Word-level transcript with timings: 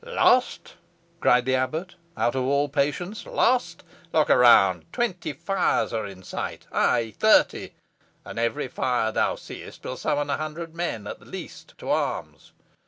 "Lost!" 0.03 0.77
cried 1.19 1.45
the 1.45 1.53
abbot, 1.53 1.93
out 2.17 2.33
of 2.33 2.43
all 2.43 2.67
patience. 2.69 3.23
"Lost! 3.27 3.83
Look 4.11 4.31
around. 4.31 4.91
Twenty 4.91 5.31
fires 5.31 5.93
are 5.93 6.07
in 6.07 6.23
sight 6.23 6.65
ay, 6.71 7.13
thirty, 7.19 7.73
and 8.25 8.39
every 8.39 8.67
fire 8.67 9.11
thou 9.11 9.35
seest 9.35 9.83
will 9.85 9.97
summon 9.97 10.31
a 10.31 10.37
hundred 10.37 10.73
men, 10.73 11.05
at 11.05 11.19
the 11.19 11.25
least, 11.25 11.75
to 11.77 11.91
arms. 11.91 12.51